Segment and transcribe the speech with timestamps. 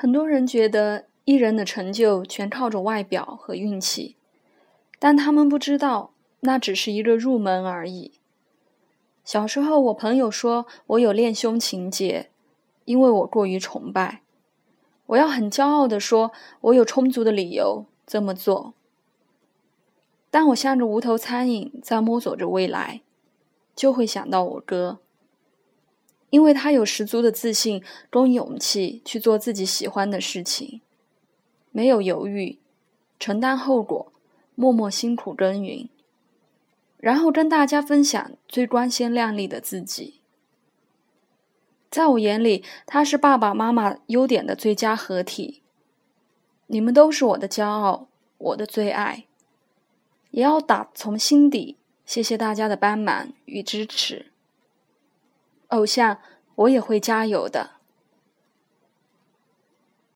[0.00, 4.14] 很多人觉得艺人的成就全靠着外表和运气，
[5.00, 6.12] 但他们不知道
[6.42, 8.12] 那只是一个入门而已。
[9.24, 12.30] 小时候，我朋友说我有恋兄情节，
[12.84, 14.22] 因为我过于崇拜。
[15.06, 16.30] 我要很骄傲地说，
[16.60, 18.74] 我有充足的理由这么做。
[20.30, 23.00] 当我向着无头苍蝇在摸索着未来，
[23.74, 25.00] 就会想到我哥。
[26.30, 30.80] 因为他有十足的自信跟勇气去做自己喜欢的事情，
[31.70, 32.58] 没有犹豫，
[33.18, 34.12] 承担后果，
[34.54, 35.88] 默默辛苦耕耘，
[36.98, 40.20] 然后跟大家分享最光鲜亮丽的自己。
[41.90, 45.62] 在我眼里，他是爸爸妈妈优点的最佳合体。
[46.66, 49.24] 你们都是我的骄傲，我的最爱，
[50.32, 54.26] 也要打从心底谢谢大家的帮忙与支持。
[55.68, 56.18] 偶像，
[56.54, 57.77] 我也会加油的。